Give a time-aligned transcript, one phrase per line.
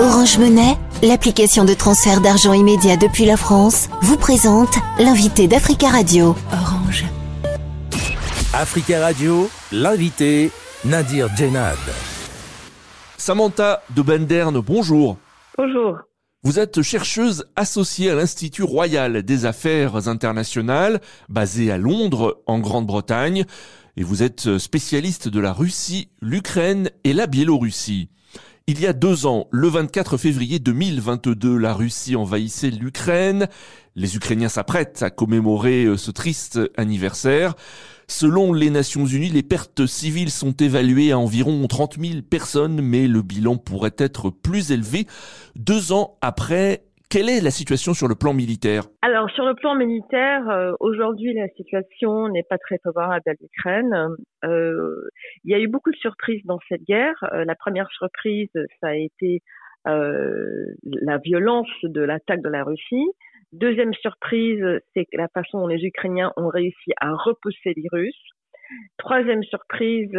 [0.00, 6.34] Orange Monnaie, l'application de transfert d'argent immédiat depuis la France, vous présente l'invité d'Africa Radio.
[6.52, 7.04] Orange.
[8.52, 10.50] Africa Radio, l'invité
[10.84, 11.78] Nadir Djenad.
[13.18, 15.16] Samantha de Benderne, bonjour.
[15.56, 15.98] Bonjour.
[16.42, 23.44] Vous êtes chercheuse associée à l'Institut royal des affaires internationales, basé à Londres, en Grande-Bretagne,
[23.96, 28.08] et vous êtes spécialiste de la Russie, l'Ukraine et la Biélorussie.
[28.66, 33.46] Il y a deux ans, le 24 février 2022, la Russie envahissait l'Ukraine.
[33.94, 37.56] Les Ukrainiens s'apprêtent à commémorer euh, ce triste anniversaire.
[38.08, 43.06] Selon les Nations Unies, les pertes civiles sont évaluées à environ 30 000 personnes, mais
[43.06, 45.06] le bilan pourrait être plus élevé.
[45.56, 48.82] Deux ans après quelle est la situation sur le plan militaire?
[49.00, 54.16] Alors sur le plan militaire, euh, aujourd'hui la situation n'est pas très favorable à l'Ukraine.
[54.44, 55.08] Euh,
[55.44, 57.14] il y a eu beaucoup de surprises dans cette guerre.
[57.32, 58.50] Euh, la première surprise,
[58.80, 59.42] ça a été
[59.84, 63.06] la violence de l'attaque de la Russie.
[63.52, 68.30] Deuxième surprise, c'est la façon dont les Ukrainiens ont réussi à repousser les Russes.
[68.96, 70.10] Troisième surprise,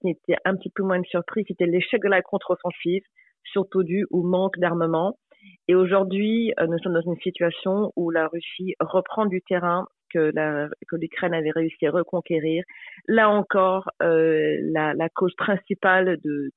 [0.00, 3.02] qui était un petit peu moins de surprise, c'était l'échec de la contre-offensive,
[3.44, 5.16] surtout dû au manque d'armement.
[5.68, 10.32] Et aujourd'hui, euh, nous sommes dans une situation où la Russie reprend du terrain que,
[10.88, 12.64] que l'Ukraine avait réussi à reconquérir.
[13.08, 16.50] Là encore, euh, la, la, cause principale de,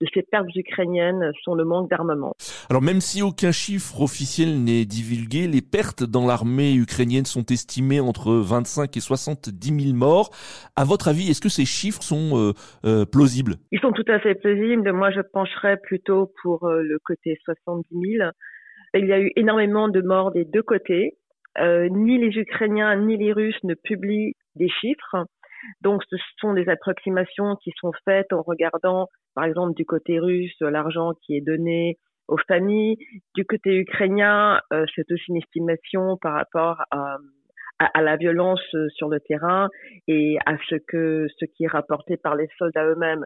[0.00, 2.32] de ces pertes ukrainiennes sont le manque d'armement.
[2.70, 8.00] Alors même si aucun chiffre officiel n'est divulgué, les pertes dans l'armée ukrainienne sont estimées
[8.00, 10.30] entre 25 et 70 000 morts.
[10.76, 12.52] À votre avis, est-ce que ces chiffres sont euh,
[12.84, 13.56] euh, plausibles?
[13.70, 14.92] Ils sont tout à fait plausibles.
[14.92, 18.30] Moi, je pencherais plutôt pour euh, le côté 70 000.
[18.94, 21.16] Il y a eu énormément de morts des deux côtés.
[21.58, 25.26] ni les Ukrainiens ni les Russes ne publient des chiffres.
[25.80, 30.54] Donc, ce sont des approximations qui sont faites en regardant, par exemple, du côté russe,
[30.60, 31.98] l'argent qui est donné
[32.28, 32.96] aux familles.
[33.34, 37.18] Du côté ukrainien, euh, c'est aussi une estimation par rapport à,
[37.78, 39.68] à, la violence euh, sur le terrain
[40.08, 43.24] et à ce que ce qui est rapporté par les soldats eux-mêmes.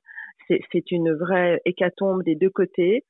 [0.49, 3.05] C'est une vraie hécatombe des deux côtés.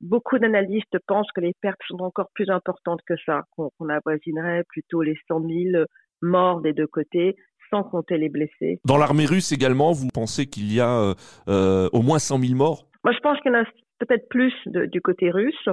[0.00, 5.02] Beaucoup d'analystes pensent que les pertes sont encore plus importantes que ça, qu'on avoisinerait plutôt
[5.02, 5.84] les 100 000
[6.22, 7.36] morts des deux côtés,
[7.70, 8.80] sans compter les blessés.
[8.84, 11.14] Dans l'armée russe également, vous pensez qu'il y a euh,
[11.48, 12.84] euh, au moins 100 000 morts?
[13.04, 13.64] Moi, je pense qu'il y en a
[13.98, 15.68] peut-être plus du côté russe.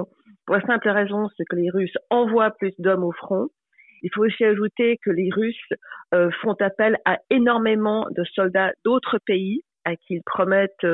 [0.46, 3.48] Pour la simple raison, c'est que les Russes envoient plus d'hommes au front.
[4.02, 5.72] Il faut aussi ajouter que les Russes
[6.14, 10.86] euh, font appel à énormément de soldats d'autres pays à qui ils promettent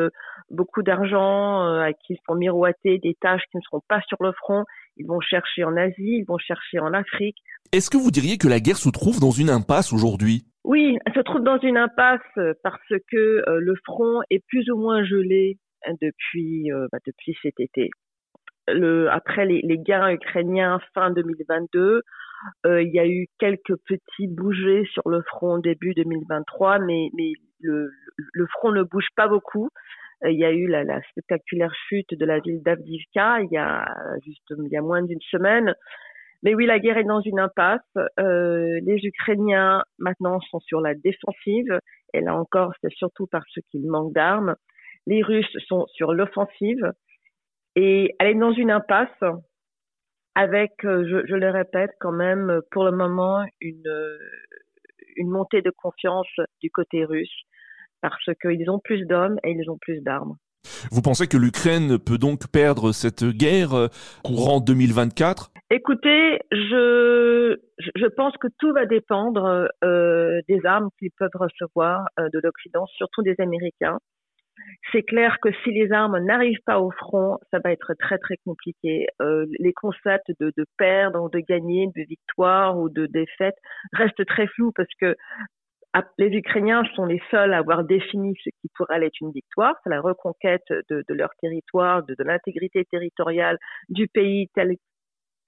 [0.51, 4.33] beaucoup d'argent, à qui ils font miroiter des tâches qui ne seront pas sur le
[4.33, 4.65] front.
[4.99, 7.39] Ils vont chercher en Asie, ils vont chercher en Afrique.
[7.73, 10.45] Est-ce que vous diriez que la guerre se trouve dans une impasse aujourd'hui?
[10.65, 12.21] Oui, elle se trouve dans une impasse
[12.63, 17.37] parce que euh, le front est plus ou moins gelé hein, depuis euh, bah, depuis
[17.43, 17.91] cet été.
[19.11, 22.03] Après les, les gains ukrainiens fin 2022,
[22.67, 27.11] euh, il y a eu quelques petits bougés sur le front début 2023, mais,
[27.61, 27.91] le,
[28.53, 29.69] front ne bouge pas beaucoup.
[30.25, 33.85] Il y a eu la, la spectaculaire chute de la ville d'Avdivka il y a
[34.25, 35.75] juste il y a moins d'une semaine.
[36.43, 37.81] Mais oui, la guerre est dans une impasse.
[38.19, 41.79] Euh, les Ukrainiens maintenant sont sur la défensive.
[42.15, 44.57] Et là encore, c'est surtout parce qu'ils manquent d'armes.
[45.07, 46.93] Les Russes sont sur l'offensive.
[47.77, 49.23] Et elle est dans une impasse
[50.35, 54.19] avec, euh, je, je, le répète quand même, pour le moment, une,
[55.17, 56.29] une montée de confiance
[56.61, 57.45] du côté russe
[58.01, 60.37] parce qu'ils ont plus d'hommes et ils ont plus d'armes.
[60.91, 63.89] Vous pensez que l'Ukraine peut donc perdre cette guerre euh,
[64.25, 71.31] courant 2024 Écoutez, je, je pense que tout va dépendre euh, des armes qu'ils peuvent
[71.35, 73.99] recevoir euh, de l'Occident, surtout des Américains.
[74.93, 78.37] C'est clair que si les armes n'arrivent pas au front, ça va être très très
[78.45, 79.07] compliqué.
[79.59, 83.57] Les concepts de, de perdre ou de gagner, de victoire ou de défaite
[83.93, 85.17] restent très flous parce que
[86.19, 89.91] les Ukrainiens sont les seuls à avoir défini ce qui pourrait être une victoire, c'est
[89.91, 93.59] la reconquête de, leur territoire, de, l'intégrité territoriale
[93.89, 94.77] du pays tel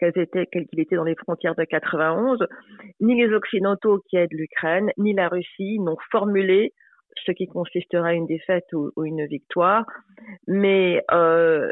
[0.00, 2.38] qu'il était dans les frontières de 91.
[3.00, 6.72] Ni les Occidentaux qui aident l'Ukraine, ni la Russie n'ont formulé
[7.26, 9.86] ce qui consisterait à une défaite ou, une victoire.
[10.46, 11.70] Mais euh,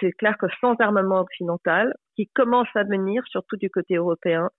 [0.00, 4.50] c'est clair que sans armement occidental, qui commence à venir, surtout du côté européen,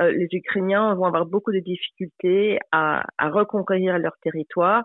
[0.00, 4.84] euh, les Ukrainiens vont avoir beaucoup de difficultés à, à reconquérir leur territoire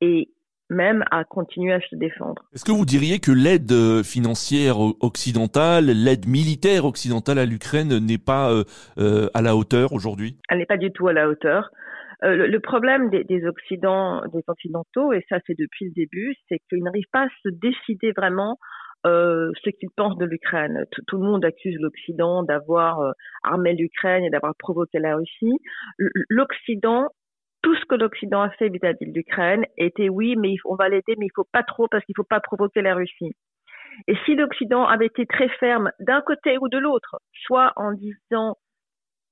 [0.00, 0.28] et
[0.68, 2.42] même à continuer à se défendre.
[2.52, 8.18] Est-ce que vous diriez que l'aide euh, financière occidentale, l'aide militaire occidentale à l'Ukraine n'est
[8.18, 8.64] pas euh,
[8.98, 10.36] euh, à la hauteur aujourd'hui?
[10.48, 11.70] Elle n'est pas du tout à la hauteur.
[12.24, 17.04] Euh, le, problème des, des Occidentaux, et ça c'est depuis le début, c'est qu'ils n'arrivent
[17.12, 18.58] pas à se décider vraiment
[19.06, 20.84] euh, ce qu'ils pensent de l'Ukraine.
[20.90, 23.12] Tout, le monde accuse l'Occident d'avoir euh,
[23.44, 25.58] armé l'Ukraine et d'avoir provoqué la Russie.
[26.28, 27.08] L'Occident,
[27.62, 31.14] tout ce que l'Occident a fait vis-à-vis de l'Ukraine était oui, mais on va l'aider,
[31.18, 33.32] mais il faut pas trop parce qu'il faut pas provoquer la Russie.
[34.08, 38.56] Et si l'Occident avait été très ferme d'un côté ou de l'autre, soit en disant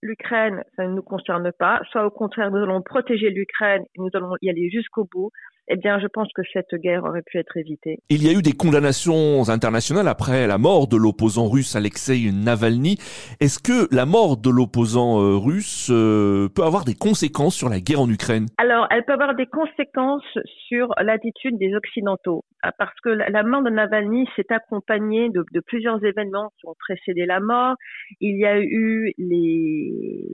[0.03, 4.11] l'Ukraine, ça ne nous concerne pas, soit au contraire, nous allons protéger l'Ukraine et nous
[4.15, 5.31] allons y aller jusqu'au bout,
[5.69, 7.99] eh bien, je pense que cette guerre aurait pu être évitée.
[8.11, 12.99] Il y a eu des condamnations internationales après la mort de l'opposant russe Alexei Navalny.
[13.41, 17.81] Est-ce que la mort de l'opposant euh, russe euh, peut avoir des conséquences sur la
[17.81, 18.47] guerre en Ukraine?
[18.59, 20.23] Alors, elle peut avoir des conséquences
[20.69, 25.61] sur l'attitude des Occidentaux, ah, parce que la mort de Navalny s'est accompagnée de, de
[25.61, 27.77] plusieurs événements qui ont précédé la mort.
[28.21, 30.29] Il y a eu les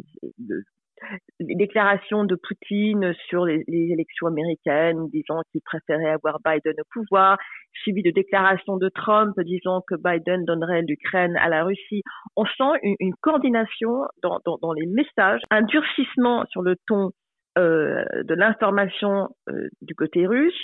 [1.39, 7.39] les déclarations de Poutine sur les, élections américaines, disant qu'il préférait avoir Biden au pouvoir,
[7.83, 12.03] suivi de déclarations de Trump disant que Biden donnerait l'Ukraine à la Russie.
[12.37, 17.11] On sent une, coordination dans, les messages, un durcissement sur le ton
[17.59, 20.55] euh, de l'information euh, du côté russe.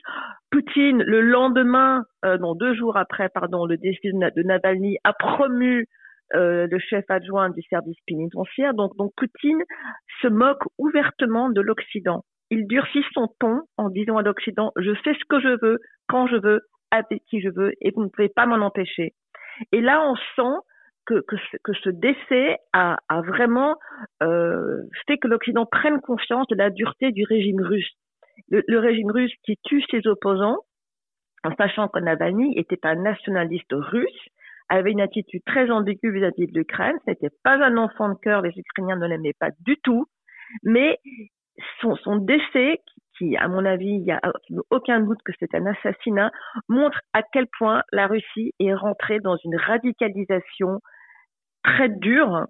[0.51, 5.87] Poutine, le lendemain, euh, deux jours après, le décès de Navalny, a promu
[6.35, 8.75] euh, le chef adjoint du service pénitentiaire.
[8.75, 9.63] Donc, donc Poutine
[10.23, 12.25] se moque ouvertement de l'Occident.
[12.51, 15.79] Il durcit son ton en disant à l'Occident je fais ce que je veux,
[16.09, 19.15] quand je veux, avec qui je veux, et vous ne pouvez pas m'en empêcher.
[19.73, 20.57] Et là, on sent
[21.07, 21.25] que,
[21.63, 23.77] que, ce décès a, a vraiment
[24.23, 27.91] euh, fait que l'Occident prenne conscience de la dureté du régime russe.
[28.51, 30.59] Le, le, régime russe qui tue ses opposants,
[31.45, 34.29] en sachant que Navalny était un nationaliste russe,
[34.69, 36.97] avait une attitude très ambiguë vis-à-vis de l'Ukraine.
[37.05, 40.07] Ce n'était pas un enfant de cœur, les Ukrainiens ne l'aimaient pas du tout,
[40.63, 40.99] mais
[41.81, 42.81] son, son décès,
[43.17, 44.21] qui, à mon avis, il n'y a
[44.71, 46.31] aucun doute que c'est un assassinat,
[46.69, 50.81] montre à quel point la Russie est rentrée dans une radicalisation
[51.63, 52.47] très dure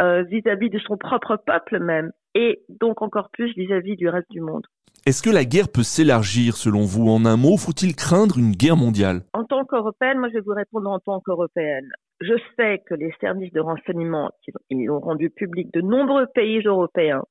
[0.00, 4.08] euh, vis-à-vis de son propre peuple même, et donc encore plus vis à -vis du
[4.08, 4.66] reste du monde.
[5.08, 7.08] Est-ce que la guerre peut s'élargir selon vous?
[7.08, 9.22] En un mot, faut-il craindre une guerre mondiale?
[9.32, 11.88] En tant qu'Européenne, moi je vais vous répondre en tant qu'Européenne.
[12.20, 14.30] Je sais que les services de renseignement,
[14.68, 17.22] ils ont rendu public de nombreux pays européens,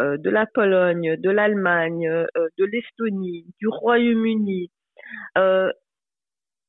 [0.00, 2.24] euh, de la Pologne, de l'Allemagne, euh,
[2.56, 4.70] de l'Estonie, du Royaume-Uni,
[5.36, 5.70] euh,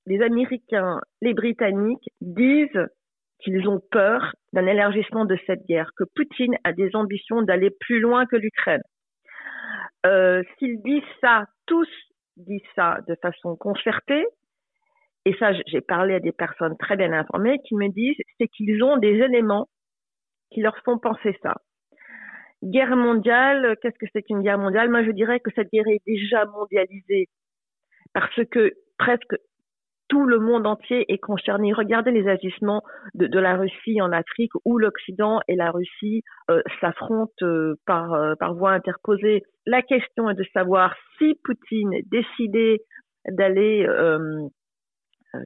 [0.05, 2.89] les Américains, les Britanniques disent
[3.39, 8.01] qu'ils ont peur d'un élargissement de cette guerre, que Poutine a des ambitions d'aller plus
[8.01, 8.81] loin que l'Ukraine.
[10.05, 11.89] Euh, s'ils disent ça, tous
[12.37, 14.25] disent ça de façon concertée,
[15.25, 18.83] et ça, j'ai parlé à des personnes très bien informées qui me disent, c'est qu'ils
[18.83, 19.69] ont des éléments
[20.51, 21.55] qui leur font penser ça.
[22.63, 24.89] Guerre mondiale, qu'est-ce que c'est qu'une guerre mondiale?
[24.89, 27.29] Moi, je dirais que cette guerre est déjà mondialisée
[28.13, 29.35] parce que presque
[30.11, 31.71] tout le monde entier est concerné.
[31.71, 37.31] Regardez les agissements de, la Russie en Afrique où l'Occident et la Russie euh, s'affrontent
[37.43, 39.43] euh, par, euh, par voie interposée.
[39.65, 42.81] La question est de savoir si Poutine décidait
[43.29, 43.87] d'aller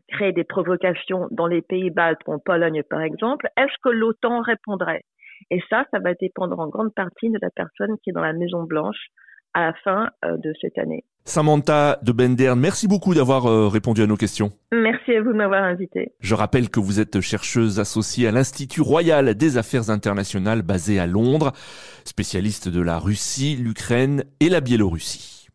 [0.07, 5.03] créer des provocations dans les pays baltes, en Pologne par exemple, est-ce que l'OTAN répondrait?
[5.51, 8.33] Et ça, ça va dépendre en grande partie de la personne qui est dans la
[8.33, 9.09] Maison Blanche
[9.55, 11.03] à la fin de cette année.
[11.27, 14.51] Samantha de Bendern, merci beaucoup d'avoir euh, répondu à nos questions.
[14.71, 16.13] Merci à vous de m'avoir invité.
[16.19, 21.07] Je rappelle que vous êtes chercheuse associée à l'Institut royal des affaires internationales basé à
[21.07, 21.51] Londres,
[22.03, 25.47] spécialiste de la Russie, l'Ukraine et la Biélorussie.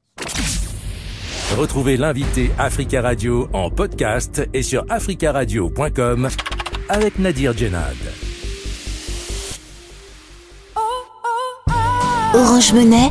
[1.56, 6.28] Retrouvez l'invité Africa Radio en podcast et sur africaradio.com
[6.88, 7.96] avec Nadir Djenad.
[12.32, 13.10] Orange Monnaie,